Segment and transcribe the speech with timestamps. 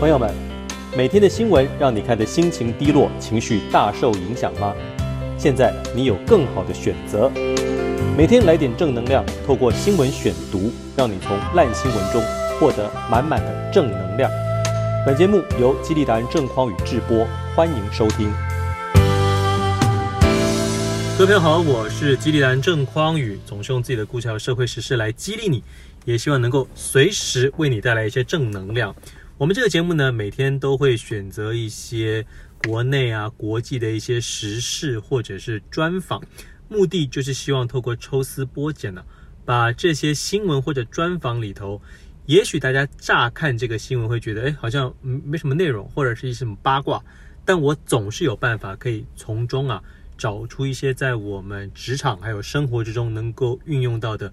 [0.00, 0.34] 朋友们，
[0.96, 4.74] 每天的新闻让你看得心情低落、情绪大受影响吗？
[5.36, 7.30] 现在你有更好的选择，
[8.16, 12.22] 每天来点正能量，透过新闻选读，让你从烂新闻中
[12.58, 14.30] 获得满满的正能量。
[15.04, 18.32] 本节目由激励达人郑匡宇制播，欢迎收听。
[21.18, 25.62] 各位朋友好，我是激励达人郑匡宇，总是用自己的故事和社会时事来激励你，
[26.06, 28.96] 也希望能够随时为你带来一些正能量。
[29.40, 32.26] 我们这个节目呢，每天都会选择一些
[32.62, 36.22] 国内啊、国际的一些时事或者是专访，
[36.68, 39.02] 目的就是希望透过抽丝剥茧呢，
[39.46, 41.80] 把这些新闻或者专访里头。
[42.26, 47.02] 也许大家乍看这个新闻会觉得，哎，好像没什么内容，或者是一些什么八卦，
[47.42, 49.82] 但我总是有办法可以从中啊
[50.18, 54.30] 找出一些在我们职场还有生活之中能够运用到的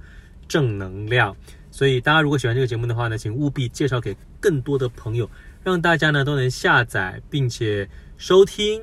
[0.50, 1.34] 正能量。
[1.72, 4.14] 所以大家如果喜欢这个节目的话呢，请务必介绍给
[4.48, 5.30] 更多的朋友，
[5.62, 8.82] 让大家呢都能下载并且收听，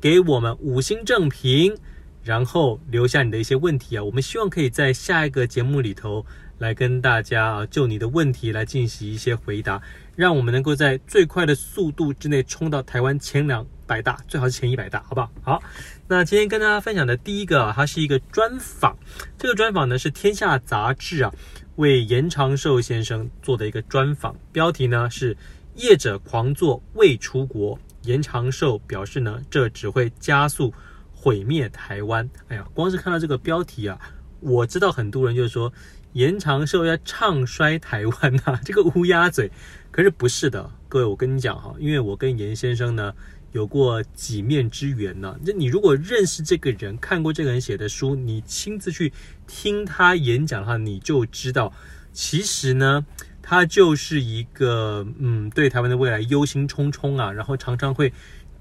[0.00, 1.76] 给我们五星正评，
[2.22, 6.24] 然后留下你的一些问题啊，我们希望可以在下一个节目里头。
[6.58, 9.82] 来跟大家啊，就你的问题来进行一些回答，
[10.14, 15.32] 让我们能够在最快的速度之内冲到台湾前两百大，最好是前一百大，好不好？
[15.42, 15.62] 好，
[16.06, 18.96] 那今天跟大家分享的第一个啊，它是一个专访，
[19.36, 21.34] 这个专访呢是《天下》杂志啊
[21.76, 25.36] 为严长寿先生做的一个专访，标题呢是
[25.76, 30.72] “业者狂作未出国”，严长寿表示呢，这只会加速
[31.14, 32.28] 毁灭台湾。
[32.48, 33.98] 哎呀，光是看到这个标题啊，
[34.40, 35.72] 我知道很多人就是说。
[36.12, 39.50] 严长寿要唱衰台湾呐、 这个乌鸦嘴，
[39.90, 43.14] 可是不是的，各位，我跟你讲哈，因为我跟严先生呢
[43.52, 45.38] 有过几面之缘呢。
[45.44, 49.12] 那你如果认识这个人，看过这个人写的书，你亲自去
[49.46, 51.72] 听他演讲的话，你就知道，
[52.12, 53.06] 其实呢，
[53.40, 58.12] 他就是一个嗯，对台湾的未来忧心忡忡啊，然后常常会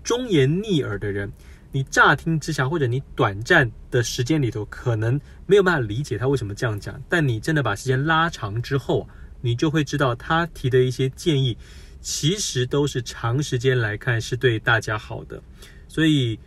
[0.04, 1.32] 忠言逆耳的人。
[1.74, 7.02] 你乍听之下，或者你短暂的时间里头，可能没有办法理解他为什么这样讲。
[7.08, 9.08] 但你真的把时间拉长之后，
[9.40, 11.58] 你就会知道他提的一些建议，
[12.02, 15.42] 其实都是长时间来看是对大家好的。
[15.88, 16.40] 所以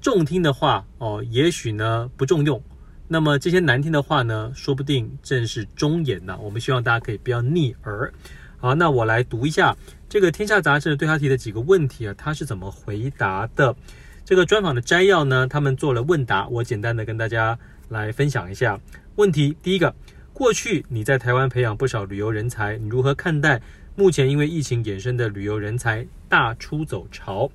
[0.00, 2.60] 中听的话哦，也许呢不重用。
[3.06, 6.38] 那么这些难听的话呢，说不定正是忠言呐。
[6.40, 8.12] 我们希望大家可以不要逆耳。
[8.56, 9.76] 好，那我来读一下
[10.08, 13.76] 这个《天下》杂志对他提的几个问题啊，他是怎么回答的。
[14.24, 17.58] 这个专访的摘要呢，他们做了问答，我简单的跟大家
[17.90, 18.80] 来分享一下
[19.16, 19.54] 问题。
[19.62, 19.94] 第一个，
[20.32, 23.60] 过去你在台湾培养不少旅游人才，你如何看待
[23.96, 27.48] 目前因为疫情衍生的旅游人才大出走潮？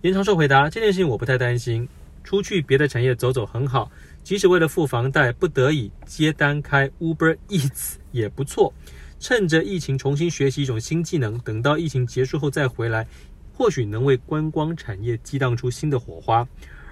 [0.00, 1.88] 严长寿回答：这件事情我不太担心，
[2.24, 3.88] 出去别的产业走走很好，
[4.24, 8.74] 即使为了付房贷不得已接单开 Uber Eats 也不错，
[9.20, 13.06] 趁着疫情重新学习一种新技能，等到疫情结束后再回来。
[13.54, 16.44] 或许能为观光产业激荡出新的火花，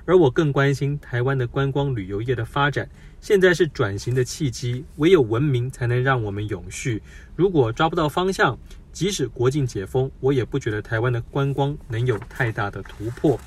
[0.05, 2.89] 而我更关心台湾的观光旅游业的发展。
[3.21, 7.03] 现在是转型的契机，唯有文明才能让我们永续。
[7.37, 8.59] 如果抓不到方向，
[8.93, 13.39] 即使国境解封，我也不觉得台湾的观光能有太大的突破。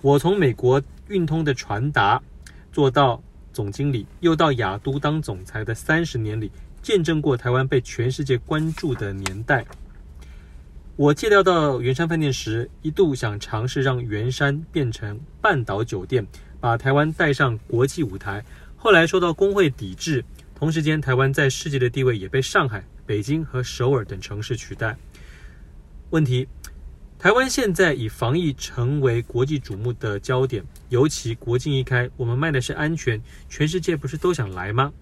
[0.00, 2.20] 我从美国运通的传达
[2.72, 6.50] 做到总经理，又到亚都当总裁的三十年里，
[6.82, 9.64] 见证过台湾被全世界关注的年代。
[10.94, 16.26] 我借调到圆山饭店时，一度想尝试让圆山变成半岛酒店，
[16.60, 18.44] 把台湾带上国际舞台。
[18.76, 20.22] 后来受到工会抵制，
[20.54, 24.94] 同时间台湾在世界的地位也被上海、北京和首尔等城市取代。
[26.10, 26.46] 问题：
[27.18, 34.92] 台湾现在以防疫成为国际瞩目的焦点，尤其国境一开，我们卖的是安全，全世界不是都想来吗？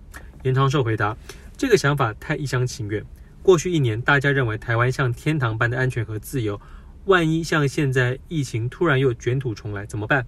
[0.44, 1.16] 严长寿回答：
[1.56, 3.04] 这个想法太一厢情愿。
[3.42, 6.60] 过去一年，大家认为台湾像天堂般的安全和自由，
[7.06, 10.26] 万一像现在疫情突然又卷土重来，怎么办？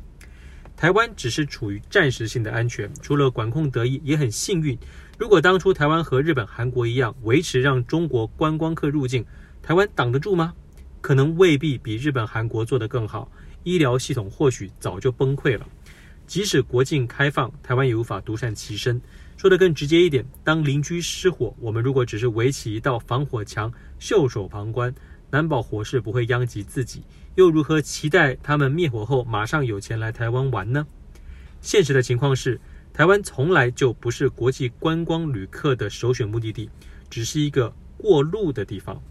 [0.74, 4.76] 台湾只是处于暂时性的安全，除了管控得宜，也很幸运。
[5.18, 9.24] 如果当初台湾和日本、韩国一样，维持让中国观光客入境，
[9.62, 10.54] 台湾挡得住吗？
[11.02, 13.30] 可能未必比日本、韩国做得更好，
[13.62, 15.66] 医疗系统或许早就崩溃了。
[16.26, 19.00] 即使国境开放，台湾也无法独善其身。
[19.42, 24.94] 说得更直接一点，当邻居失火，我们如果只是围起一道防火墙，袖手旁观，
[25.30, 27.02] 难保火势不会殃及自己，
[27.34, 30.86] 又如何期待他们灭火后马上有钱来台湾玩呢？
[31.60, 32.60] 现实的情况是，
[32.92, 36.70] 台湾从来就不是国际观光旅客的首选目的地，
[37.10, 39.02] 只是一个过路的地方，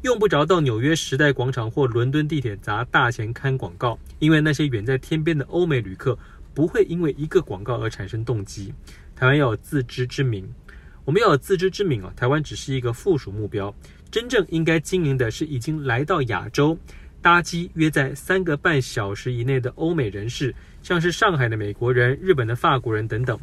[0.00, 6.18] 用不着到纽约时代广场或伦敦地铁砸大钱看广告，因为那些远在天边的欧美旅客
[6.54, 8.72] 不会因为一个广告而产生动机。
[9.16, 10.48] 台湾要有自知之明，
[11.04, 13.74] 我们要有自知之明啊，台湾只是一个附属目标，
[14.10, 16.76] 真正应该经营的是已经来到亚洲，
[17.22, 23.38] 搭机约在三个半小时以内的欧美人士，像是上海的美国人、日本的法国人等等。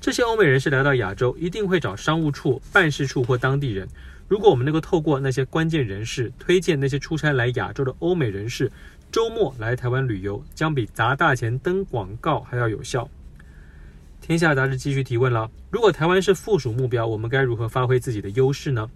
[0.00, 3.86] 这些欧美人士来到亚洲，一定会找商务处、办事处或当地人。
[4.26, 8.70] 如果我们能够透过那些关键人士，推荐那些出差来亚洲的欧美人士，
[9.12, 13.06] 周末来台湾旅游，将比砸大钱登广告还要有效。
[14.20, 18.88] 天下杂志继续提问了：如果台湾是附属目标，我们该如何发挥自己的优势呢？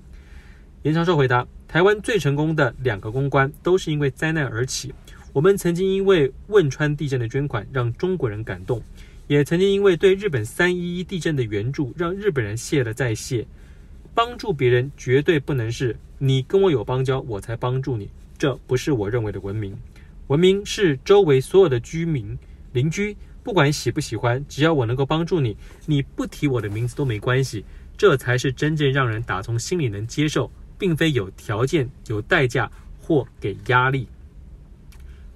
[0.83, 4.95] 严长寿回答：台湾最成功的两个公关，都是因为灾难而起。
[5.33, 8.81] 我们曾经因为汶川地震的捐款，让中国人感动。
[9.27, 13.45] 也曾经因为对日本三一一地震的援助，让日本人谢了再谢。
[14.15, 19.77] 帮助别人绝对不能是你跟我有邦交，我才帮助你，这不是我认为的文明。
[20.29, 22.39] 文明是周围所有的居民、
[22.73, 25.55] 邻居，不管喜不喜欢，只要我能够帮助你，
[25.85, 27.63] 你不提我的名字都没关系，
[27.97, 32.69] 这才是真正让人打从心里能接受，并非有条件、有代价
[32.99, 34.09] 或给压力。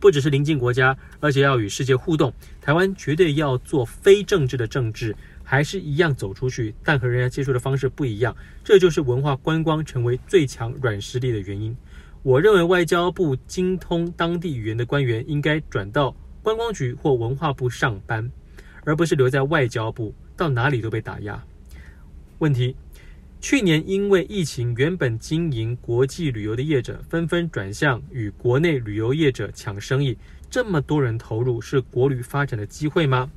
[0.01, 2.33] 不只是邻近国家，而且要与世界互动。
[2.63, 8.35] 台湾绝对要做非政治的政治，还是一样走出去，但和人家接触的方式不一样。
[8.65, 11.77] 这就是文化观光成为最强软实力的原因。
[12.23, 16.15] 我认为外交部精通当地语言的官员应该转到
[16.49, 18.27] 观光局或文化部上班，
[18.83, 21.45] 而不是留在外交部，到哪里都被打压。
[22.39, 22.75] 问题。
[23.39, 30.17] 去年因为疫情，原本经营国际旅游的业者纷纷转向与国内旅游业者抢生意。
[30.49, 33.31] 这么多人投入，是国旅发展的机会吗？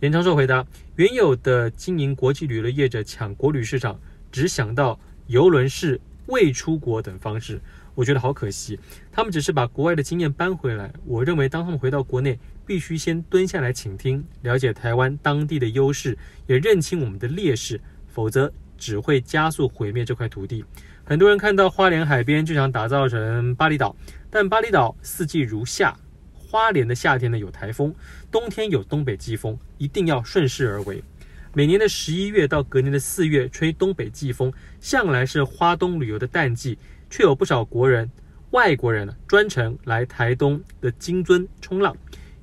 [0.00, 0.66] 严长寿回答：
[0.96, 4.00] 原有的经营国际旅游的业者抢国旅市场，
[4.32, 7.60] 只想到邮轮式、未出国等方式，
[8.00, 8.80] 我觉得好可惜。
[9.12, 10.90] 他们只是把国外的经验搬回来。
[11.04, 16.16] 我认为，当他们回到国内，必须先蹲下来倾听，了解台湾当地的优势，
[16.46, 18.50] 也认清我们的劣势，否则。
[18.80, 20.64] 只会加速毁灭这块土地。
[21.04, 23.94] 很多人看到花莲海边就想打造成巴厘岛，
[24.30, 25.94] 但巴厘岛四季如夏，
[26.32, 27.94] 花莲的夏天呢有台风，
[28.32, 31.04] 冬天有东北季风，一定要顺势而为。
[31.52, 34.50] 每年的十一月到隔年的四月吹东北季风，
[34.80, 36.78] 向来是花东旅游的淡季，
[37.10, 38.10] 却有不少国人、
[38.52, 41.94] 外国人专程来台东的金樽冲浪。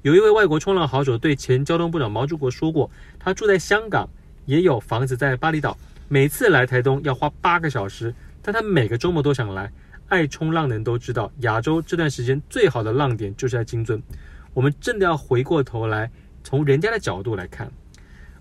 [0.03, 4.07] 有一位外国冲浪好手对前交通部长毛治国说过，他住在香港，
[4.45, 5.75] 也有房子在巴厘岛。
[6.07, 9.71] 每次来台东要花八个小时，但他每个周末都想来。
[10.07, 14.01] 爱冲浪的人都知道，亚洲这段时间最好的浪点就是在金樽。
[14.53, 16.09] 我们真的要回过头来，
[16.45, 17.69] 从人家的角度来看。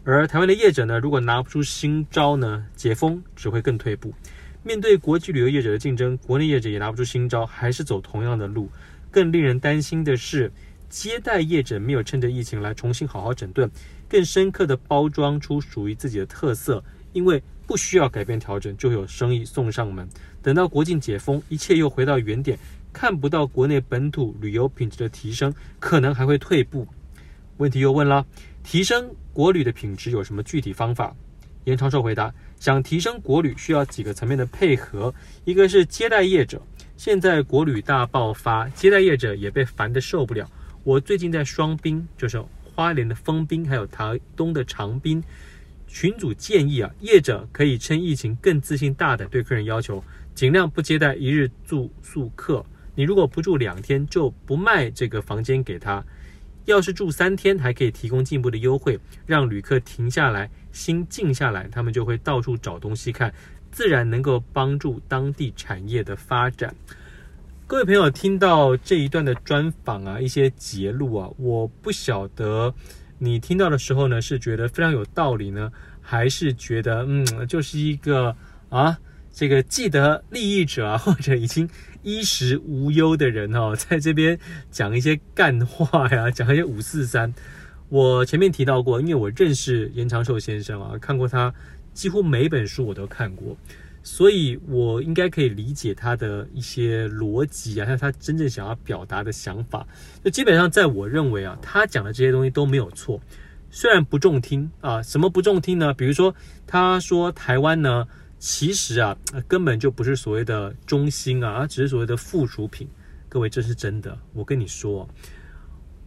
[0.05, 4.15] 而台湾的业者呢，如果拿不出新招呢，解封只会更退步。
[4.67, 8.69] 面对国际旅游业者的竞争，国内业者也拿不出新招，还是走同样的路。
[9.13, 10.51] 更令人担心的是，
[10.89, 13.71] 接待业者没有趁着疫情来重新好好整顿，
[14.09, 16.83] 更深刻的包装出属于自己的特色，
[17.13, 17.41] 因为。
[17.69, 20.09] 不需要改变调整，就会有生意送上门。
[20.41, 22.57] 等到国境解封，一切又回到原点，
[22.93, 26.87] 看不到国内本土旅游品质的提升，可能还会退步。
[27.57, 28.25] 问题又问了：
[28.63, 31.13] 提升国旅的品质有什么具体方法？
[31.65, 35.15] 严长寿回答：想提升国旅，需要几个层面的配合。
[35.45, 36.61] 一个是接待业者，
[36.97, 40.51] 现在国旅大爆发，接待业者也被烦得受不了。
[40.85, 45.23] 我最近在双滨，就是花莲的丰滨，还有台东的长滨。
[45.89, 50.03] 群组建议啊，业者可以趁疫情更自信大胆对客人要求，
[50.35, 52.65] 尽量不接待一日住宿客。
[52.95, 56.05] 你如果不住两天，就不卖这个房间给他；
[56.67, 63.33] 要是住三天，还可以提供进一步的优惠，让旅客停下来，心静下来，他们就会到处找东西看，
[63.73, 66.75] 自然能够帮助当地产业的发展。
[67.69, 72.75] 各位朋友，听到这一段的专访啊，一些节录啊，我不晓得。
[73.19, 78.37] 你听到的时候呢，是觉得非常有道理呢，还是觉得嗯，就是一个
[78.69, 78.99] 啊，
[79.33, 81.69] 这个既得利益者啊，或者已经
[82.07, 84.39] 衣食无忧的人哦， 在这边
[84.71, 87.35] 讲一些干话呀， 讲一些五四三。
[87.89, 91.53] 我前面提到过，因为我认识严长寿先生啊，看过他
[91.93, 93.57] 几乎每本书我都看过。
[94.05, 99.85] 所以，我应该可以理解他的一些逻辑啊，还有他真正想要表达的想法。
[100.23, 103.21] 那基本上，在我认为啊，他讲的这些东西都没有错，
[103.69, 105.03] 虽然不中听啊。
[105.03, 105.93] 什么不中听呢？
[105.93, 106.33] 比如说，
[106.69, 108.07] 他说台湾呢，
[108.39, 109.17] 其实啊，
[109.49, 112.89] 根本就不是所谓的中心啊，而只是所谓的附属品。
[113.29, 114.19] 各位，这是真的。
[114.33, 115.09] 我跟你说，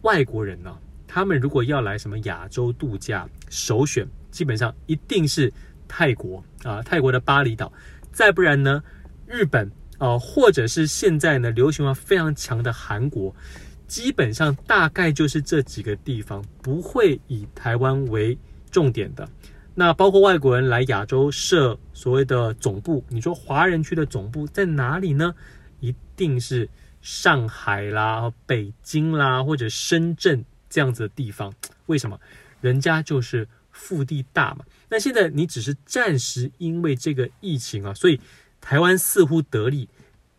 [0.02, 5.52] 外国人呢，他们如果要来什么亚洲度假，首选基本上一定是。
[5.92, 7.74] 泰国啊，泰国的巴厘岛，
[8.12, 8.84] 再不然呢，
[9.26, 13.36] 日本啊，或者是现在呢流行化非常强的韩国，
[13.88, 18.38] 基本上大概就是这几个地方，不会以台湾为
[18.70, 19.28] 重点的。
[19.80, 25.34] 那包括外国人来亚洲设所谓的总部，你说华人区的总部在哪里呢？
[25.80, 26.68] 一定是
[27.02, 31.54] 上海啦、北京啦或者深圳这样子的地方。
[31.86, 32.20] 为什么？
[32.60, 34.66] 人家就是腹地大嘛。
[34.90, 38.20] 那现在你只是暂时因为这个疫情啊，所以
[38.60, 39.88] 台湾似乎得利。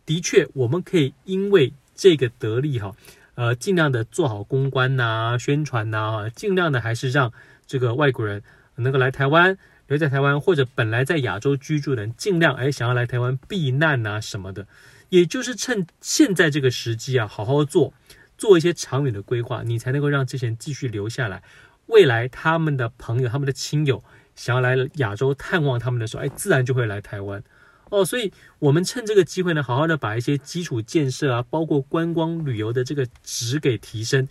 [0.05, 2.95] 的确，我们可以因为这个得利哈，
[3.37, 7.33] 呃，尽量的做好公关呐、宣传呐、啊，尽量的还是让
[7.67, 8.43] 这个外国人
[8.81, 9.57] 能够来台湾，
[9.87, 14.67] 留在台湾，或者本来在亚洲居住的人，尽量哎想要来台湾避难呐什么的，
[15.09, 17.93] 也就是趁现在这个时机啊，好好做，
[18.39, 21.43] 做一些长远的规划，你才能够让这些人继续留下来。
[21.87, 24.05] 未来他们的朋友、他们的亲友
[24.37, 27.43] 想要来亚洲探望他们的时候，哎，自然就会来台湾。
[27.91, 34.29] 哦，所以我们趁这个机会呢，好好的把一些基础建设啊，包括观光旅游的这个值给提升，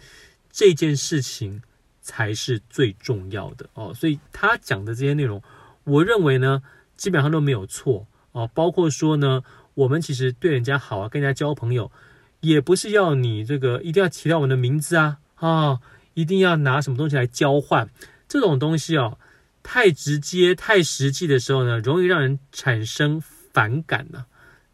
[0.49, 1.61] 这件事情
[2.09, 3.93] 才是最重要的哦。
[3.93, 5.41] 所以他讲的这些内容，
[5.83, 6.63] 我认为呢，
[6.97, 8.49] 基本上都没有错哦。
[8.53, 9.43] 包括说呢，
[9.75, 11.91] 我们其实对人家好啊，跟人家交朋友，
[12.39, 15.79] 也不是要你这个一定要提到我们的名字啊啊、
[16.13, 17.89] 一定要拿什么东西来交换，
[18.27, 19.17] 这种东西哦，
[19.61, 23.21] 太直接、太实际的时候呢，容易让人产生。
[23.51, 24.25] 反感呢？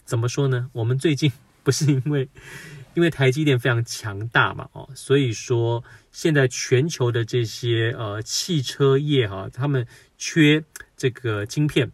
[0.04, 0.70] 怎么说呢？
[0.74, 1.32] 我们最近
[1.64, 2.28] 不是因为
[2.94, 5.82] 因为台积电非常强大嘛，哦，所以说
[6.16, 9.86] 现在全球的这些呃汽车业哈，他们
[10.18, 10.64] 缺
[10.96, 11.92] 这个晶片，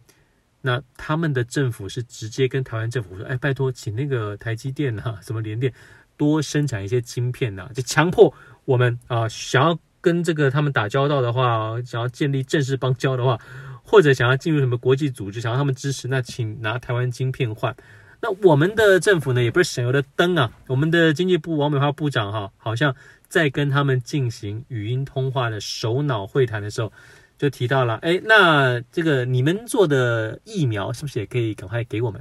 [0.60, 5.74] 那他们的政府是直接跟台湾政府说，哎，拜托，请那个台积电啊， 什么联电
[6.16, 8.32] 多生产一些晶片呐，就强迫
[8.64, 13.36] 我们啊，想要跟这个他们打交道的话，想要建立正式邦交的话。
[13.84, 17.76] 或者想要进入什么国际组织，想要他们支持，那请拿台湾晶片换。
[18.22, 20.52] 那我们的政府呢，也不是省油的灯啊。
[20.68, 22.94] 我们的经济部王美花部长哈，好像
[23.32, 26.92] 在跟他们进行语音通话的首脑会谈的时候，
[27.38, 32.20] 就提到了，哎，那这个你们做的疫苗是不是也可以赶快给我们？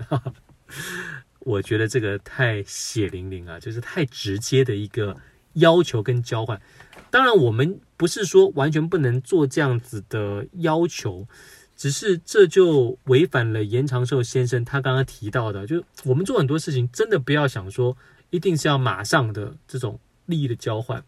[1.40, 5.18] 我觉得这个太血淋淋啊，就是太直接的一个
[5.56, 6.62] 要求跟交换。
[7.10, 11.28] 当然，我们不是说完全不能做这样子的要求。
[11.76, 17.98] 只是这就违反了严长寿先生他刚刚提到的，就我们做很多事情，真的不要想说
[18.30, 20.00] 一定是要马上的这种
[20.32, 21.04] 利益的交换。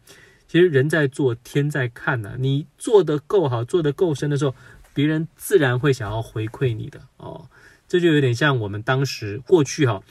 [0.48, 4.54] 其实人在做，天在看呐、你做得够好，做得够深的时候，
[4.94, 7.50] 别人自然会想要回馈你的哦。
[7.88, 10.04] 这就有点像我们当时过去哈，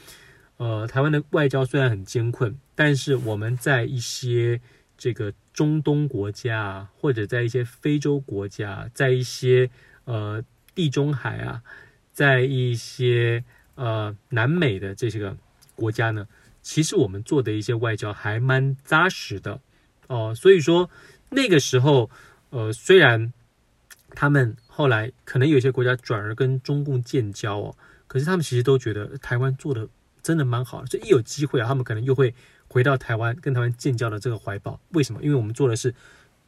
[0.57, 4.59] 呃，台湾的外交虽然很艰困，但是我们在一些
[4.97, 9.69] 这个中东国家啊，或者在一些非洲国家，在一些
[10.05, 10.43] 呃。
[10.75, 11.61] 地中海啊，
[12.11, 13.43] 在一些
[13.75, 15.37] 呃南美的这些个
[15.75, 16.27] 国家呢，
[16.63, 19.59] 其实我们做的一些外交还蛮扎实的
[20.07, 20.33] 哦。
[20.33, 20.89] 所以说
[21.29, 22.09] 那个时候，
[22.49, 23.31] 呃，虽然
[24.15, 27.75] 他们后来可能有些国家转而跟中共建交哦，
[28.07, 29.87] 可是他们其实都觉得台湾做的
[30.23, 32.33] 真的蛮好的，所以一有机会啊，他们可能又会
[32.67, 34.79] 回到台湾跟台湾建交的这个怀抱。
[34.89, 35.21] 为什么？
[35.21, 35.93] 因为我们做的是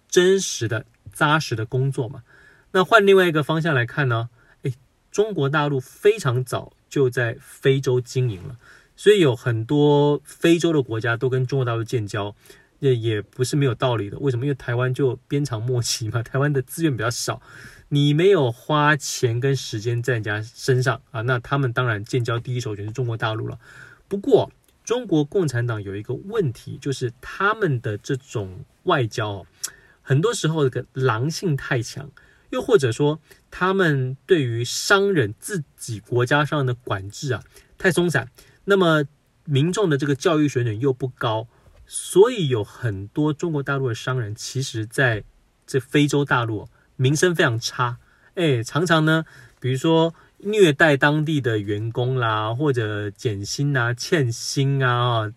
[0.08, 2.24] 真实的、扎实的工作嘛。
[2.72, 4.30] 那换另外一个方向来看呢？
[4.64, 4.74] 诶，
[5.12, 8.58] 中国大陆非常早就在非洲经营了，
[8.96, 12.36] 所以有很多非洲的国家都跟中国大陆建交，
[12.80, 14.18] 也也不是没有道理的。
[14.20, 14.46] 为什么？
[14.46, 17.42] 因为台湾就鞭长莫及嘛， 台湾的资源比较少，
[17.90, 23.60] 你没有花钱跟时间在人家身上啊，那他们当然建交第一首选是中国大陆了。
[24.08, 24.52] 不过，
[24.84, 29.46] 中国共产党有一个问题，就是他们的这种外交，
[30.02, 32.10] 很多时候这个狼性太强。
[32.52, 37.44] 又或者说，他们对于商人自己国家上的管制啊
[37.78, 38.30] 太松散，
[38.66, 39.06] 那么
[39.46, 41.48] 民众的这个教育水准又不高，
[41.86, 45.24] 所以有很多中国大陆的商人，其实在
[45.66, 47.98] 这非洲大陆名声非常差，
[48.34, 49.26] 哎，常常呢，
[49.60, 55.32] 比如说虐待当地的员工啦，或者减薪啊、欠薪啊，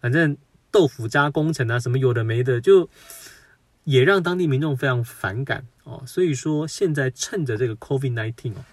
[0.00, 0.36] 反正
[0.70, 2.88] 豆腐渣工程啊，什么有的没的，就
[3.84, 5.66] 也让当地民众非常反感。
[5.84, 8.64] 哦，所以说现在趁着这个 COVID-19 哦，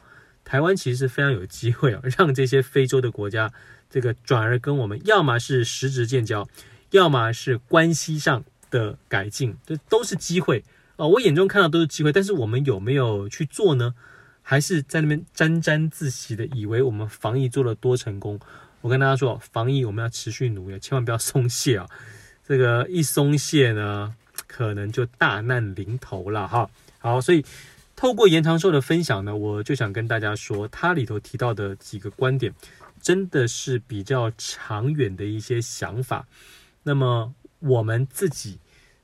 [0.43, 3.53] 台湾其实是非常有机会哦，让这些非洲的国家
[3.95, 6.45] 这个转而跟我们，要么是实质建交，
[6.91, 10.61] 要么是关系上的改进，这都是机会
[10.97, 11.07] 哦。
[11.07, 13.95] 我眼中看到都是机会，但是我们有没有去做呢？
[14.41, 18.37] 还是在那边沾沾自喜的，以为我们防疫做了多成功？
[18.81, 21.87] 我跟大家说，防疫我们要持续努力，千万不要松懈啊！
[22.45, 24.13] 这个一松懈呢，
[24.45, 26.69] 可能就大难临头了哈。
[26.99, 27.45] 好，所以
[27.95, 32.53] 透过严长寿的分享呢，我就想跟大家说，他里头提到的几个观点，
[33.01, 36.27] 真的是比较长远的一些想法。
[36.83, 38.59] 那么我们自己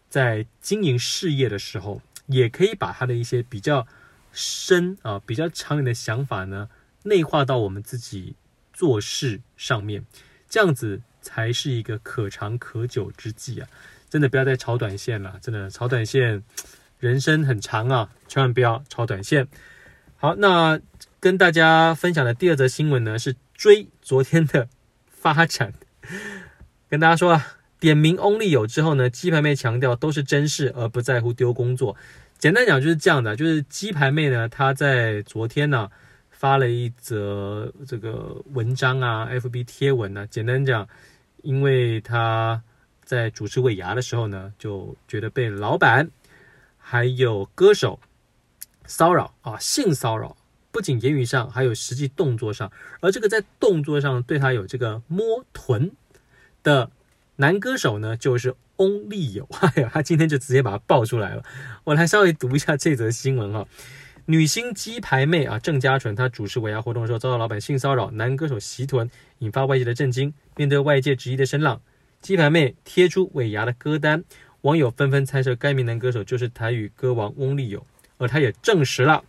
[0.10, 3.88] 在经营事业的时候，也可以把他的一些比较
[4.34, 6.70] 深啊、比较长远的想法呢，
[7.04, 8.36] 内化到我们自己
[8.74, 10.06] 做事上面，
[10.50, 13.70] 这样子才是一个可长可久之计啊！
[14.10, 16.44] 真的不要再炒短线了，真的炒短线，
[17.02, 19.46] 人生很长啊，千万不要炒短线。
[20.16, 20.80] 好，那
[21.20, 24.70] 跟大家分享的第二则新闻呢，是追昨天的
[25.08, 25.74] 发展，
[26.88, 27.58] 跟大家说啊。
[27.82, 31.98] 点名 Only 有之后呢，鸡排妹强调都是真事，而不在乎丢工作。
[32.38, 35.90] 简单讲就是这样的，就是鸡排妹呢，她在昨天呢
[36.30, 40.28] 发了一则这个文章啊，FB 贴文呢。
[40.28, 40.88] 简单讲，
[41.42, 42.62] 因为她
[43.04, 46.08] 在主持尾牙的时候呢，就觉得被老板
[46.82, 48.00] 还有歌手
[48.86, 50.36] 骚扰啊，性骚扰，
[50.72, 52.70] 不仅言语上，还有实际动作上，
[53.00, 55.92] 而这个在动作上对她有这个摸臀
[56.64, 56.92] 的。
[57.38, 61.44] 男歌手呢，就是翁立友， 哎呀，他今天就直接把他爆出来了。
[61.86, 63.66] 我来稍微读一下这则新闻哈。
[64.26, 69.10] 女星鸡排妹啊，郑嘉纯，她主持尾牙活动的时候遭到老板性骚扰，男歌手袭臀，
[69.40, 70.32] 引发外界的震惊。
[70.56, 71.82] 面对外界质疑的声浪，
[72.22, 74.24] 鸡排妹贴出尾牙的歌单，
[74.62, 77.86] 网友纷纷猜测该名男歌手就是台语歌王翁立友，
[78.18, 79.24] 而他也证实了，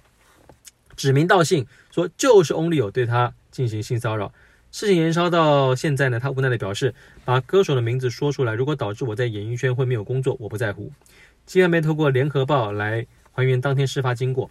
[0.95, 4.33] 指名道姓说就是翁立友对他进行性骚扰。
[4.71, 10.91] 事情延烧到现在呢，他无奈地表示，把歌手的名字说出来，如果导致我在演艺圈会没有工作，我不在乎。
[11.45, 14.51] 鸡排妹透过联合报来还原当天事发经过。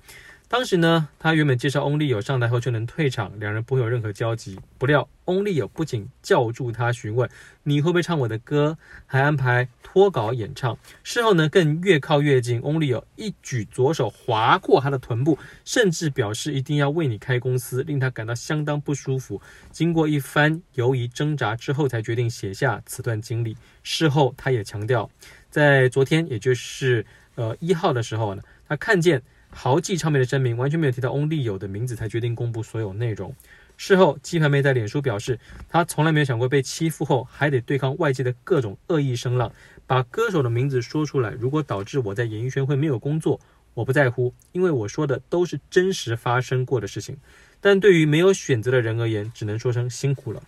[0.52, 4.60] 当时呢，他原本介绍翁立友上台后就能退场，两人不会有任何交集。
[4.78, 7.30] 不料翁立友不仅叫住他询问
[7.64, 10.78] 你会不会唱我的歌，还安排脱稿演唱。
[11.04, 19.42] 事后呢，更越靠越近，翁立友一举左手划过他的臀部，甚至表示一定要为你开公司，令他感到相当不舒服。
[19.72, 23.56] 经过一番犹疑挣扎之后，才决定写下此段经历。
[23.84, 25.10] 事后他也强调，
[25.50, 27.06] 在昨天，也就是
[27.36, 29.24] 呃一号的时候呢，他看见。
[29.54, 33.36] 豪记唱片的声明完全没有提到翁立友的名字，才决定公布所有内容。
[33.78, 39.52] 事后，鸡排妹在脸书表示，她从来没有想过被欺负后还得对抗外界的各种恶意声浪。
[39.88, 43.42] 把歌手的名字说出来，如果导致我在演艺圈会没有工作，
[43.74, 47.18] 我不在乎，因为我说的都是真实发生过的事情。
[47.60, 50.42] 但对于没有选择的人而言，只能说声辛苦了。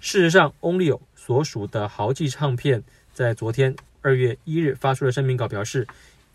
[0.00, 5.86] 事实上，翁立友所属的豪记唱片在昨天二月一日发出了声明稿，表示。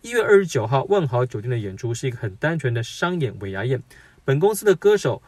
[0.04, 3.84] 一月二十九号，万豪酒店的演出是一个很单纯的商演尾牙宴。
[4.26, 5.22] 本公司的歌手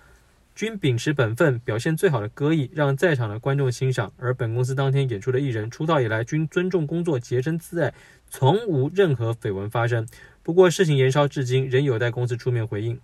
[0.56, 4.12] 均秉持本分，表现最好的歌艺，让在场的观众欣赏。
[4.18, 7.94] 而本公司当天演出的艺人出道以来均尊重工作，洁身自爱，
[8.32, 10.08] 从无任何绯闻发生。
[10.42, 13.00] 不过事情延烧至今，仍有待公司出面回应。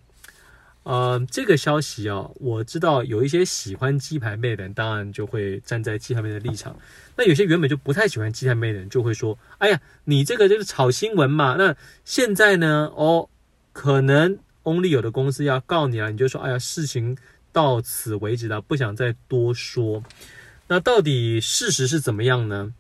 [0.90, 6.76] 呃，这个消息啊，我知道有一些喜欢鸡排妹的人，当然就会站在鸡排妹的立场。
[7.16, 11.76] 那有些原本就不太喜欢鸡排妹的人，就会说：“哎呀，你这个就是炒新闻嘛。”那
[12.06, 12.92] 现在呢？
[12.96, 13.30] 哦，
[13.72, 17.16] 可能 Only 有的公司要告你了，你就说：“哎呀，事情
[17.52, 20.04] 到此为止了，不想再多说。”
[20.70, 22.74] 那到底事实是怎么样呢？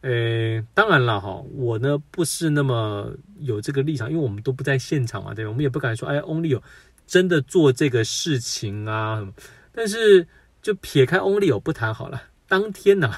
[0.00, 5.50] 诶，当然了哈，我呢不是那么有这个立场，因为我们都不在现场嘛，对吧？
[5.50, 6.60] 我们也不敢说：“哎呀，翁立友。”
[7.06, 9.26] 真的做这个事情啊，
[9.72, 10.26] 但是
[10.62, 12.22] 就撇开翁立友不谈好了。
[12.48, 13.14] 当天呢，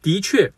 [0.00, 0.52] 的确，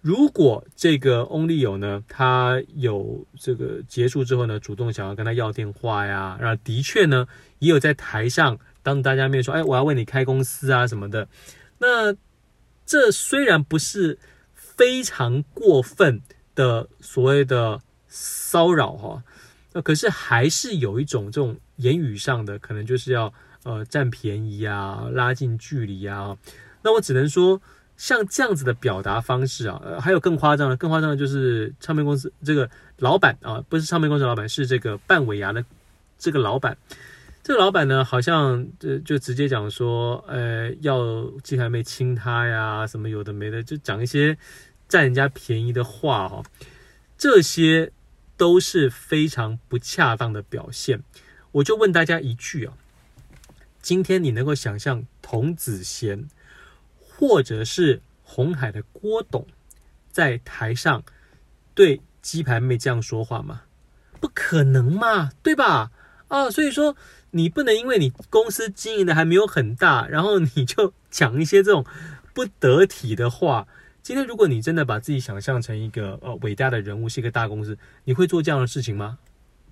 [0.00, 7.26] 如果这个翁立友呢，他有这个结束之后呢，主动想要跟他要电话呀，然后的确呢，
[7.58, 11.28] 也有在台上当大家面说，哎，我要为你开公司啊什么的。
[11.78, 12.14] 那
[12.84, 14.18] 这虽然不是
[14.54, 16.20] 非常过分
[16.54, 19.22] 的所谓的骚扰哈。
[19.72, 26.36] 那可是还是有一种这种言语上的，可能就是要呃占便宜啊，拉近距离啊。
[26.82, 27.62] 那我只能说，
[27.96, 35.64] 像这样子的表达方式啊，还有更夸张的，更夸张的就是唱片公司这个老板啊，不是唱片公司老板，是这个半尾牙的
[36.18, 36.76] 这个老板。
[37.44, 44.36] 这个老板呢，好像就就直接讲说，呃，要鸡排妹亲他呀，什么有的没的，就讲一些
[44.88, 46.42] 占人家便宜的话哈，
[47.16, 47.92] 这些。
[48.40, 51.02] 都是非常不恰当的表现。
[51.52, 52.72] 我就问大家一句啊，
[53.82, 56.26] 今天你能够想象童子贤
[56.98, 59.46] 或者是红海的郭董
[60.10, 61.02] 在台上
[61.74, 63.64] 对鸡排妹这样说话吗？
[64.18, 65.90] 不可能嘛，对吧？
[66.28, 66.96] 啊，所以说
[67.32, 71.84] 你不能因为你公司经营的还没有很大，然后你就讲一些这种
[72.32, 73.68] 不得体的话。
[74.02, 79.18] 今天，如果你真的把自己想象成一个呃伟大的人物，是一个大公司，你会做这样的事情吗？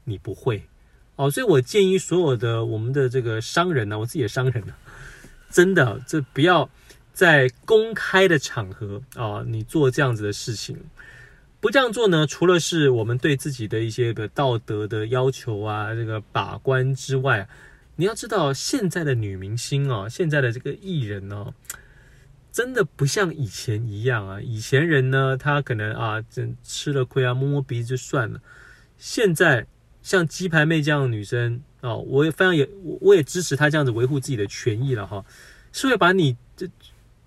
[0.04, 0.62] 你不会
[1.16, 1.30] 哦。
[1.30, 4.74] 所以我建议所有的我们的这个商人呢、我自己的商人呢、
[5.50, 6.68] 真的这不要
[7.12, 10.78] 在公开的场合啊，你做这样子的事情。
[11.60, 17.48] 不这样做呢，除了是我们对自己的一些个道德的要求啊，这个把关之外，
[17.96, 21.52] 你要知道现在的女明星哦，现在的这个艺人哦，
[22.52, 24.40] 真的不像以前一样啊。
[24.40, 28.40] 以前人呢，他可能啊，真吃了亏啊，摸摸鼻子就算了。
[28.96, 29.66] 现在
[30.02, 32.68] 像鸡排妹这样的女生哦，我也非常也
[33.00, 35.24] 我也支持她这样子维护自己的权益了哈，
[35.72, 36.68] 是会把你这。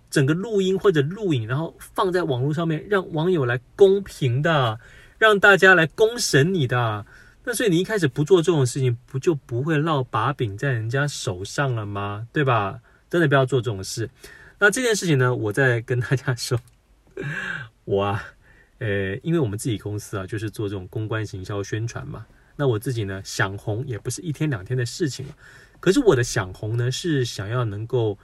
[0.09, 4.77] 整个录音或者录影，然后放在网络上面，让网友来公平的，
[5.17, 7.05] 让大家来公审你的。
[7.45, 12.27] 那所以你一开始不做这种事情，不就不会落把柄在人家手上了吗？
[12.33, 12.81] 对吧？
[13.09, 14.09] 真的不要做这种事。
[14.61, 16.57] 那这件事情呢，我再跟大家说，
[17.83, 18.23] 我啊，
[18.77, 22.25] 呃，因为我们自己公司啊，就是做这种公关行销宣传嘛。
[22.55, 25.35] 那我自己呢，想红也不是一天两天的事情了。
[25.79, 28.17] 可是我的想红呢，是想要能够。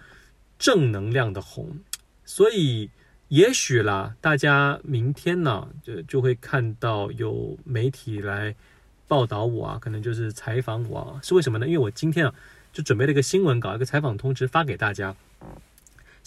[0.60, 1.82] 正能量的红，
[2.26, 2.90] 所以
[3.28, 8.56] 也许啦，大家明天呢，就就会看到有媒体来
[9.08, 11.68] 报道我啊，可能就是采访我啊，是为什么呢？
[11.68, 12.34] 因为我今天啊，
[12.74, 15.16] 就准备了一个新闻稿，一个采访通知发给大家。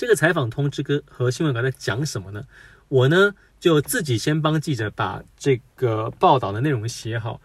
[0.01, 2.43] 这个采访通知跟和新闻稿在讲什么呢？
[2.89, 7.39] 我呢就自己先帮记者把这个报道的内容写好，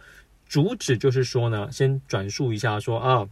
[0.48, 3.28] 主旨就是说呢，先转述一下说啊，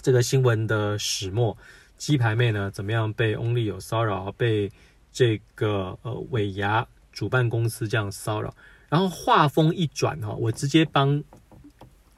[0.00, 1.54] 这个新闻的始末。
[1.98, 4.72] 鸡排妹呢，怎么样被 Only 有骚扰，被
[5.12, 8.54] 这个呃尾牙主办公司这样骚扰，
[8.88, 11.22] 然后话锋一转哈，我直接帮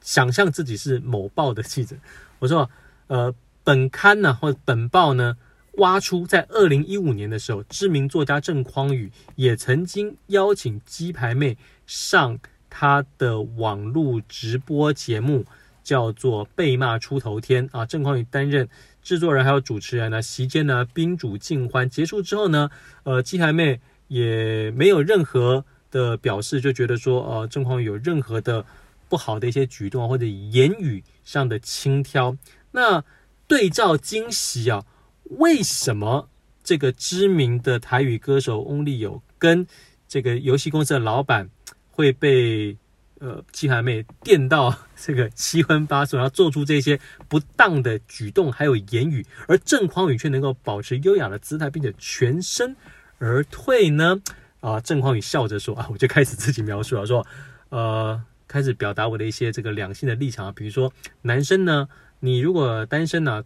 [0.01, 1.97] 想象自己是某报的记者，
[2.39, 2.71] 我说
[3.09, 5.37] 呃本刊呢或者本报呢
[5.77, 15.45] 挖出在二零一五年的时候，知名作家郑匡宇也曾经邀请鸡排妹上他的网络直播节目，
[15.83, 18.69] 叫做被骂出头天啊，郑匡宇担任。
[19.03, 21.89] 制作人还有主持人呢，席间呢宾主尽欢。
[21.89, 22.69] 结束之后呢，
[23.05, 28.67] 呃，鸡排妹也没有任何的表示，就觉得说，呃，郑匡宇有任何的
[29.09, 32.37] 不好的一些举动或者言语上的轻佻。
[32.73, 33.05] 那
[33.47, 34.85] 对照惊喜啊，
[35.31, 36.29] 为什么
[36.63, 39.67] 这个知名的台语歌手翁立友跟
[40.09, 41.49] 这个游戏公司的老板
[41.91, 42.77] 会被？
[43.19, 52.77] 呃，鸡排妹电到这个七荤八素，然后做出这些不当的举动，还有言语，而郑匡宇却能够保持优雅的姿态，并且全身
[53.17, 54.21] 而退呢？
[54.61, 57.27] 啊，郑匡宇笑着说啊，我就开始自己描述了，说
[57.71, 61.89] 呃，开始表达我的一些这个两性的立场啊，比如说男生呢，
[62.21, 63.43] 你如果单身呢、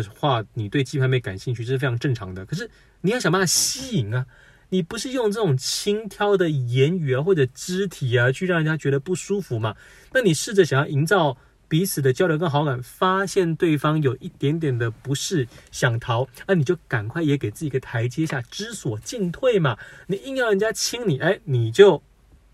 [0.00, 2.70] 的话，你对鸡排妹感兴趣，这是非常正常的，可是
[3.02, 4.24] 你要想办法吸引啊。
[4.70, 9.76] 你不是用这种轻佻的言语啊，或者肢体啊，去让人家觉得不舒服嘛？
[10.14, 11.36] 那你试着想要营造
[11.68, 19.76] 彼此的交流跟好感，发现对方有一点点的不适，想逃，那你就赶快也给自己一个台阶下，知所进退嘛。
[20.06, 22.02] 你硬要人家亲你，哎，你就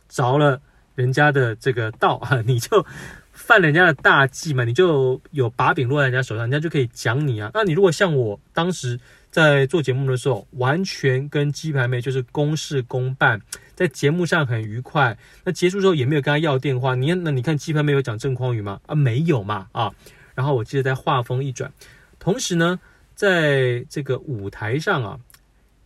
[0.08, 0.60] 着了
[0.96, 2.84] 人家的这个道啊，你就
[3.48, 7.50] 犯人家的大忌嘛，你就有把柄落在人家手上，人家就可以讲你啊。
[7.54, 9.00] 那你如果像我当时。
[9.30, 13.38] 在做节目的时候，完全跟鸡排妹就是公事公办，
[13.74, 15.16] 在节目上很愉快。
[15.44, 16.94] 那结束之后也没有跟他要电话。
[16.94, 18.80] 你看，那你看鸡排妹有讲郑匡宇吗？
[18.86, 19.92] 啊，没有嘛啊。
[20.34, 21.70] 然后我记得在话锋一转，
[22.18, 22.80] 同时呢，
[23.14, 25.20] 在这个舞台上啊，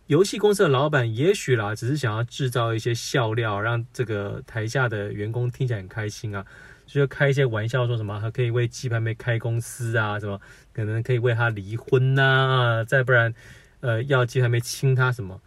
[0.07, 6.45] 游戏公司的老板也许啦，只是想要制造一些笑料，让这个台下的员工听起来很开心啊。
[6.85, 10.19] 就是开一些玩笑，说什么还可以为鸡排妹开公司啊？
[10.19, 10.39] 什么
[10.73, 12.83] 可能可以为他离婚呐、啊？
[12.83, 13.33] 再不然，
[13.81, 15.41] 呃，要鸡排妹亲他什么？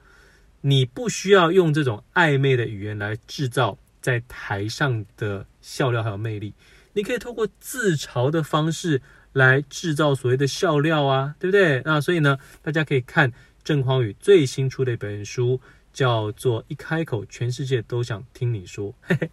[0.63, 6.55] 你不需要用这种暧昧的语言来制造在台上的笑料还有魅力，
[6.95, 9.01] 你可以透过自嘲的方式
[9.33, 11.83] 来制造所谓的笑料啊，对不对？
[11.85, 15.61] 那所以呢，大家可以看郑匡宇最新出的一本书，
[15.93, 19.31] 叫做《一开口全世界都想听你说》，嘿嘿，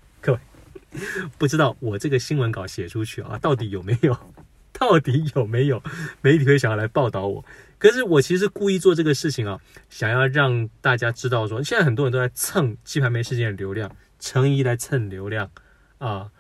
[1.38, 4.18] 不知道我这个新闻稿写出去啊，到底有没有？
[4.74, 5.82] 到底有没有
[6.22, 7.46] 媒体会想要来报道我？
[7.78, 15.52] 可是我其实故意做这个事情啊，想要让大家知道说，现在很多人都在蹭鸡排妹事件的流量，陈沂来蹭流量
[16.00, 16.32] 啊，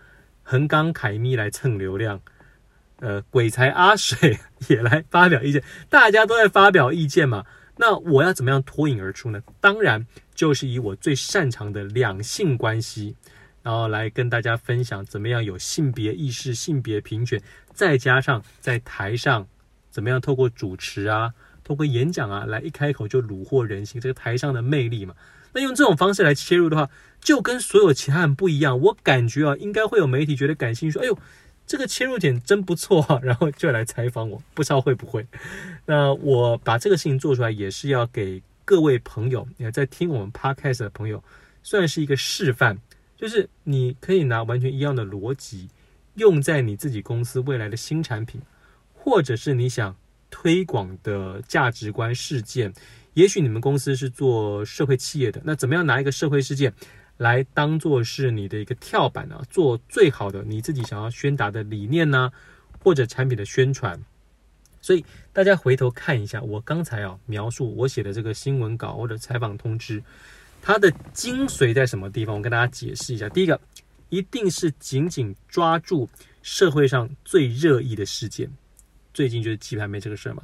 [0.41, 2.21] 横纲凯咪来蹭流量，
[3.01, 7.45] 呃，鬼才阿水 也来发表意见，大家都在发表意见嘛。
[7.77, 9.41] 那我要怎么样脱颖而出呢？
[9.61, 13.15] 当然就是以我最擅长的两性关系。
[13.63, 17.41] 然后来跟大家分享怎么样有性别意识、性别平权，
[17.73, 19.47] 再加上在台上
[19.89, 25.15] 怎么样透过主持啊、透过演讲啊，来一开口就虏获人心，这个台上的魅力嘛。
[25.53, 26.89] 那用这种方式来切入的话，
[27.21, 28.79] 就跟所有其他人不一样。
[28.79, 31.17] 我感觉啊，应该会有媒体觉得感兴趣，说：“哎呦，
[31.65, 35.25] 这个切入点真不错啊。”然后就来采访我，不知道会不会。
[35.85, 41.23] 那我把这个事情做出来，也是要给各位朋友，也在听我们 Podcast 的朋友。
[41.61, 42.77] 算是一个示范，
[43.23, 45.69] 就是你可以拿完全一样的逻辑，
[46.15, 48.41] 用在你自己公司未来的新产品，
[48.93, 49.95] 或者是你想
[50.29, 52.73] 推广的价值观事件。
[53.13, 56.73] 也许你们公司是做社会企业的，那怎么样拿一个社会事件
[57.15, 59.41] 来当做是你的一个跳板呢？
[59.49, 62.29] 做最好的你自己想要宣达的理念呢，
[62.83, 63.97] 或者产品的宣传。
[64.81, 70.03] 所以大家回头看一下，我刚才啊描述我写的这个新闻稿或者采访通知，
[70.65, 72.37] 它的精髓在什么地方？
[72.37, 73.27] 我跟大家解释一下。
[73.27, 73.59] 第一个，
[74.07, 76.07] 一定是紧紧抓住
[76.41, 78.49] 社会上最热议的事件，
[79.13, 80.41] 最近就是鸡排妹这个事儿嘛。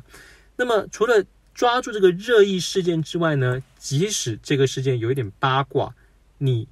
[0.58, 5.96] 那么除了抓住这个热议事件之外呢，即使这个事件有一点八卦，
[6.38, 6.68] 你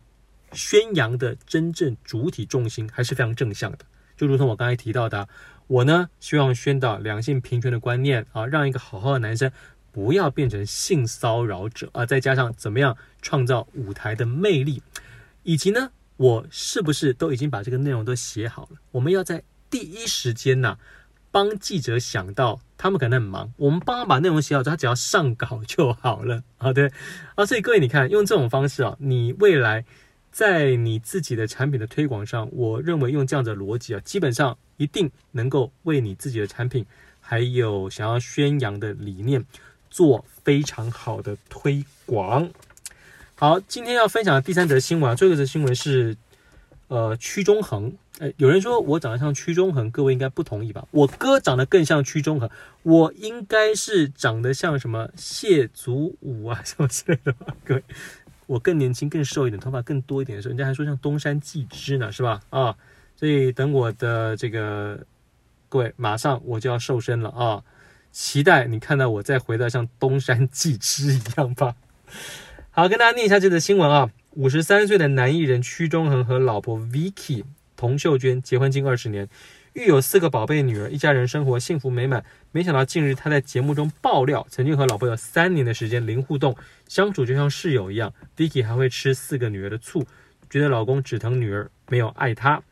[0.51, 3.79] 宣扬的真正主体重心还是非常正向的，
[4.17, 5.29] 就如同我刚才提到的。
[5.67, 9.51] 我呢，希望宣导两性平权的观念啊，让一个好好的男生
[9.97, 14.83] 不要变成性骚扰者啊，再加上怎么样创造舞台的魅力，
[15.41, 18.77] 以及呢，我是不是都已经把这个内容都写好了？
[18.91, 20.77] 我们要在第一时间呢，
[21.31, 26.91] 帮记者想到，他们可能很忙，我们帮他把内容写好，他只要上稿就好了 好的
[27.33, 29.83] 啊，所以各位你看，用这种方式啊，你未来。
[30.29, 36.85] 在你自己的产品的推广上，我认为用这样的逻辑啊，基本上一定能够为你自己的产品
[37.19, 39.43] 还有想要宣扬的理念
[39.97, 42.47] 做非常好的推广。
[43.33, 46.15] 好，今天要分享的第三则新闻啊，这个则新闻是
[46.87, 47.91] 呃屈中恒。
[48.19, 50.87] 哎，有人说我长得像屈中恒，各位应该不同意吧？
[50.91, 52.47] 我哥长得更像屈中恒，
[52.83, 57.55] 我应该是长得像什么谢祖武啊什么之类的吧？
[57.65, 57.83] 各位。
[58.45, 62.39] 我更年轻、更瘦一点，头发更多一点的时候，人家还说像东山纪之呢，是吧？
[62.49, 62.77] 啊，
[63.17, 64.97] 所以等我的这个
[65.67, 67.61] 各位，马上我就要瘦身了啊！
[68.19, 71.75] 期待你看到我再回到像东山纪之一样吧。
[72.71, 77.43] 好，跟大家念一下这则新闻啊：五十三岁的男艺人屈中恒和老婆 Vicky
[77.75, 79.29] 童秀娟结婚近二十年。
[79.73, 82.25] 育有四个宝贝女儿，一家人生活幸福美满。
[82.51, 86.55] 没想到近日他在节目中爆料，曾经和老婆有三年的时间零互动，
[86.87, 88.11] 相处就像室友一样。
[88.35, 90.07] Vicky 还会吃四个女儿的醋，
[90.49, 92.63] 觉得老公只疼女儿，没有爱她。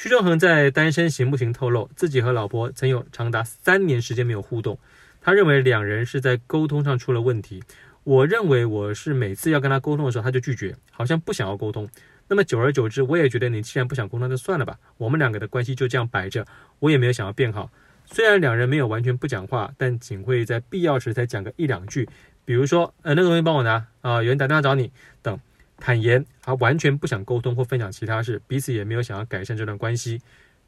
[0.00, 4.78] 屈中恒在单身行不行透露，自己和老婆曾有长达三年时间没有互动。
[5.20, 7.64] 他认为两人是在沟通上出了问题。
[8.04, 11.88] 我认为我是每次要跟他沟通的时候，他就拒绝，好像不想要沟通。
[12.28, 14.78] 那么久而久之，我也觉得你既然不想沟通，就算了吧。
[14.98, 16.46] 我们两个的关系就这样摆着，
[16.78, 17.68] 我也没有想要变好。
[18.04, 22.08] 虽然两人没有完全不讲话，但仅会在必要时才讲个一两句。
[22.44, 25.40] 比如说，呃，那个东西帮我拿啊，有人打电话找你等。
[25.80, 30.20] 坦言他完全不想沟通或分享其他事，彼此也没有想要改善这段关系。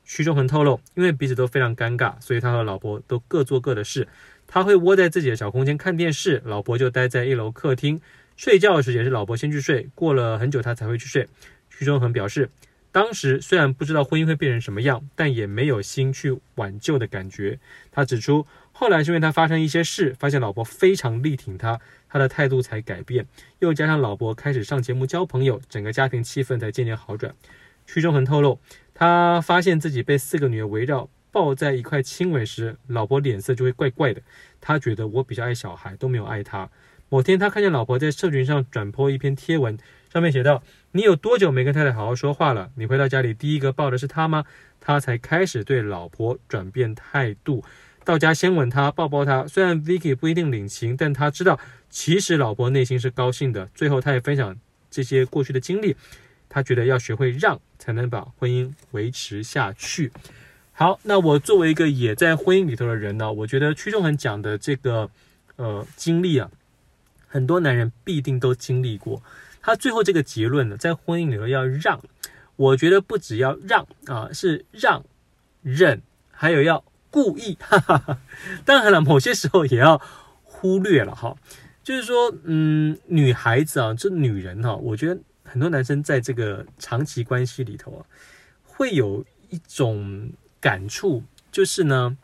[0.04, 4.08] 徐中恒透露，因为彼此都非常尴尬，所以他和老婆都各做各的事。
[4.46, 8.00] 他会窝在自己的小空间看电视，老婆就待在一楼客厅。
[8.36, 11.28] 睡觉时也是老婆先去睡，过了很久他才会去睡。
[11.68, 12.50] 徐中恒表示，
[12.90, 17.60] 当时虽然不知道婚姻会变成什么样，但也没有心去挽救的感觉。
[17.92, 21.78] 他指出，后来是因为他发生一些事，发现老婆非常力挺他，
[22.10, 23.26] 他的态度才改变。
[23.60, 27.34] 又加上老婆开始上节目交朋友，整个家庭气氛才渐渐好转。
[27.86, 28.58] 屈中恒透露，
[28.92, 34.20] 他发现自己被四个女儿围绕，抱在一块亲吻时，老婆脸色就会怪怪的。
[34.60, 36.68] 他觉得我比较爱小孩，都没有爱他。
[37.08, 39.76] 某天，他看见老婆在社群上转播一篇贴文，
[40.12, 42.70] 上面写道：“你有多久没跟太太好好说话了？
[42.76, 44.44] 你回到家里第一个抱的是她吗？”
[44.82, 47.62] 他才开始对老婆转变态度，
[48.10, 49.46] 到家先吻她，抱抱她。
[49.46, 53.70] 虽然 Vicky 不一定领情，但他知道其实老婆内心是高兴的。
[53.72, 54.56] 最后，他也分享
[54.90, 55.94] 这些过去的经历，
[56.48, 60.10] 他觉得要学会让，才能把婚姻维持下去。
[60.72, 65.08] 好，那我作为一个也在婚姻里头的人呢，我觉得屈中恒讲的这个
[65.54, 66.50] 呃经历啊。
[67.28, 69.22] 很多男人必定都经历过，
[69.62, 72.00] 他最后这个结论呢，在婚姻里头要让，
[72.56, 75.04] 我觉得不只要让啊，是让、
[75.62, 78.18] 忍，还有要故意， 哈哈哈。
[78.64, 80.00] 当然了，某些时候也要
[80.44, 81.36] 忽略了哈。
[81.82, 88.00] 就是说，嗯，女孩子啊，这女人哈，我觉得很多男生在这个长期关系里头啊，
[88.64, 92.16] 会有一种感触，就是呢。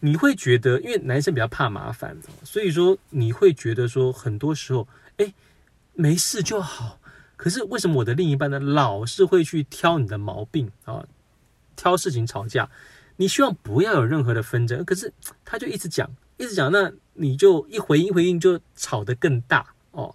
[0.00, 5.34] 你会觉得，因为男生比较怕麻烦，所以说你会觉得说，很多时候，哎，
[5.94, 7.00] 没事就好。
[7.34, 11.04] 可是为什么我的另一半呢，老是会去挑你的毛病啊，
[11.74, 12.70] 挑事情吵架？
[13.18, 15.12] 你希望不要有任何的纷争，可是
[15.44, 20.14] 他就一直讲，一直讲，那你就一回应回应就吵得更大哦。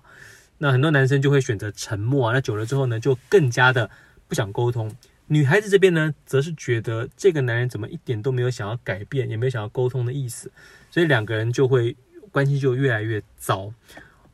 [0.58, 3.90] 那很多男生就会选择沉默啊，那久了之后呢，就更加的
[4.28, 4.96] 不想沟通。
[5.28, 10.52] 女孩子这边呢，则是觉得这个男人怎么一点都没有想要改变，也没有想要沟通的意思，
[10.90, 11.96] 所以两个人就会
[12.32, 13.74] 关系就越来越糟。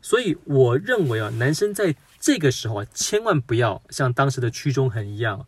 [0.01, 5.45] 所以我认为啊，男生在这个时候啊，千万不要像当时的屈中恒一样，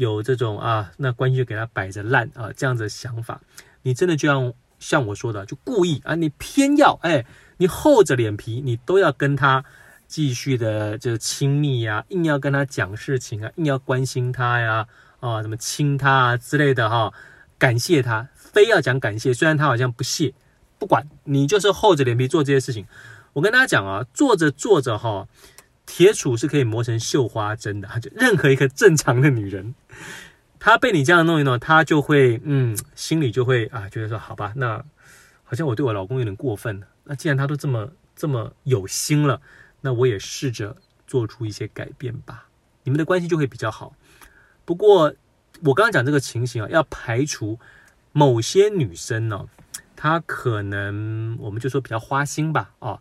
[0.00, 3.38] 有这种啊，那关系就给他摆着烂啊这样子想法。
[3.82, 7.26] 你真的就像像我说的，就故意啊，你偏要哎，
[7.58, 9.62] 你厚着脸皮，你都要跟他
[10.06, 14.86] 继续的就亲密呀，硬要跟他讲事情啊，硬要关心他呀，
[15.20, 17.12] 啊，什么亲他啊之类的哈，
[17.58, 20.32] 感谢他，非要讲感谢，虽然他好像不屑，
[20.78, 22.86] 不管你就是厚着脸皮做这些事情。
[23.34, 25.28] 我跟大家讲啊，做着做着哈，
[25.86, 27.88] 铁杵是可以磨成绣花针的。
[28.00, 29.74] 就任何一个正常的女人，
[30.58, 34.84] 她被你这样弄一弄，她就会嗯，心里就会啊，觉得说好吧，那
[35.42, 36.86] 好像我对我老公有点过分了。
[37.04, 39.40] 那既然他都这么这么有心了，
[39.80, 42.46] 那我也试着做出一些改变吧，
[42.84, 43.94] 你们的关系就会比较好。
[44.64, 45.12] 不过
[45.64, 47.58] 我刚刚讲这个情形啊，要排除
[48.12, 49.48] 某些女生呢，
[49.96, 53.00] 她可能我们就说比较花心吧，啊。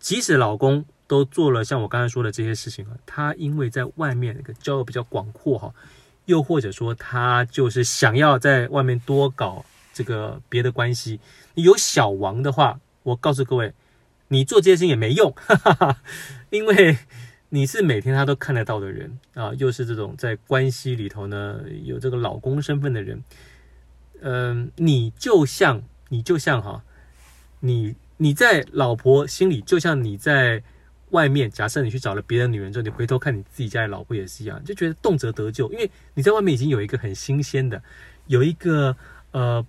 [0.00, 0.84] 即使老公
[1.14, 5.72] 都做了像我刚才说的这些事情了，他因为在外面那个交友比较广阔哈，
[6.24, 11.20] 又或者说他就是想要在外面多搞这个别的关系。
[11.54, 13.72] 你有小王的话，我告诉各位，
[14.26, 16.02] 你做这些事情也没用，哈哈哈，
[16.50, 16.98] 因为
[17.50, 23.22] 你是每天他都看得到的人啊，又是这种在关系里头呢有这个老公身份的人，
[24.20, 26.82] 嗯，你就像你就像哈，
[27.60, 27.94] 你。
[28.16, 30.62] 你在老婆心里，就像你在
[31.14, 31.48] 外面。
[31.48, 35.70] 假设你去找了别的女人之后，你回头看你自己家的老婆也是一样，就觉得动辄得咎。
[35.72, 37.80] 因为你在外面已经有一个很新鲜的，
[38.26, 38.96] 有一个
[39.30, 39.64] 呃，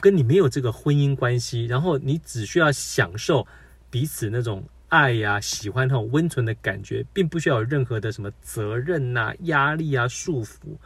[0.00, 3.46] 跟你没有这个婚姻关系，然后你只需要享受
[3.88, 10.76] 彼此那种爱呀、喜欢那种温存的感觉，并不需要有任何的什么责任呐、压力啊、束缚。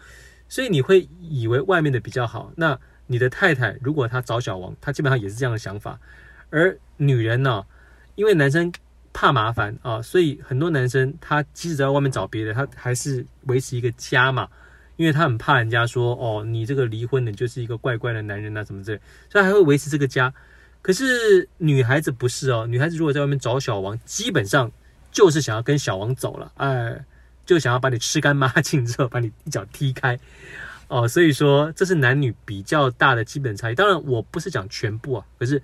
[0.49, 2.53] 所以你会以为外面的比较好。
[2.57, 5.99] 那你的太太如果她找小王，她基本上也是这样的想法。
[6.51, 7.65] 而女人呢，
[8.15, 8.71] 因为男生
[9.13, 14.49] 怕麻烦啊，所以很多男生他即使在外面找别的，他还是维持一个家嘛，
[14.97, 20.33] 因为他很怕人家说哦，你这个离婚的就是一个怪怪的男人啊，什么之类，所以还会维持这个家。
[20.81, 24.71] 可是女孩子不是哦，女孩子如果在外面找小王，基本上
[25.11, 27.05] 就是想要跟小王走了，哎，
[27.45, 30.19] 就想要把你吃干抹净之后，把你一脚踢开
[30.89, 31.07] 哦。
[31.07, 33.75] 所以说这是男女比较大的基本差异。
[33.75, 35.63] 当然我不是讲全部啊，可是。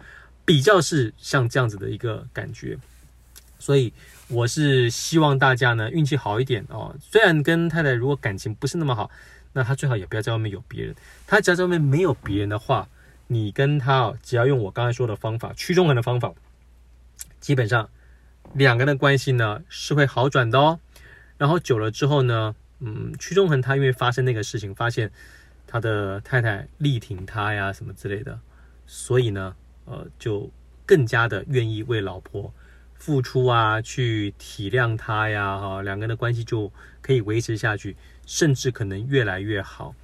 [0.49, 2.75] 比较是像这样子的一个感觉，
[3.59, 3.93] 所以
[4.29, 6.95] 我是希望大家呢运气好一点哦。
[7.01, 9.11] 虽然跟太太如果感情不是那么好，
[9.53, 10.95] 那他最好也不要在外面有别人。
[11.27, 12.89] 他只要在外面没有别人的话，
[13.27, 16.33] 你跟他哦，只要用我刚才说的方法，屈中恒的方法，
[17.41, 17.89] 基本上
[18.55, 20.81] 两个人的关系呢是会好转的哦。
[21.37, 25.11] 然后久了之后呢，嗯，屈中恒他因为发生那个事情，发现
[25.67, 28.39] 他的太太力挺他呀什么之类的，
[28.87, 29.55] 所以呢。
[29.91, 30.51] 呃，就
[30.85, 32.53] 更加的愿意为老婆
[32.99, 39.95] 付出啊，去体谅他呀，哈，两个人的关系就可以维持下去，甚至可能越来越好。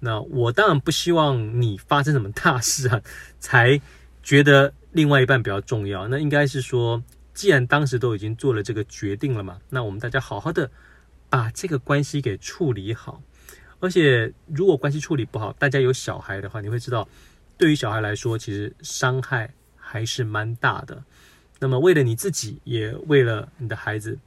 [0.00, 3.00] 那我当然不希望你发生什么大事啊，
[3.38, 3.80] 才
[4.22, 6.08] 觉得另外一半比较重要。
[6.08, 7.02] 那应该是说，
[7.34, 10.70] 既然当时都已经做了这个决定了嘛，那我们大家好好的
[11.28, 13.22] 把这个关系给处理好。
[13.80, 17.08] 而且，如果关系处理不好，大家有小孩的话，你会知道。
[17.56, 21.02] 对于小孩来说，其实伤害还是蛮大的。
[21.60, 24.18] 那么，为了你自己，也为了你的孩子，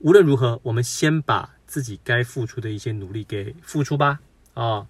[0.00, 4.20] 无论如何，我们先把自己该付出的一些努力给付出吧。
[4.54, 4.86] 啊，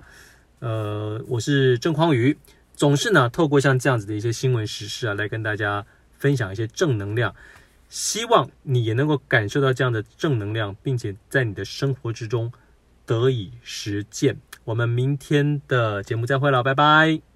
[0.58, 2.36] 呃，我是郑匡宇，
[2.74, 5.86] 总是呢透过像这样子的一些新闻时事啊，来跟大家
[6.18, 7.34] 分享一些正能量。
[7.88, 12.52] 希望你也能够感受到这样的正能量，并且在你的生活之中
[13.04, 14.36] 得以实践。
[14.64, 17.35] 我们明天的节目再会了，拜拜。